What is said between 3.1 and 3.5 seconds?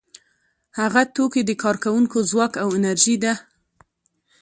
ده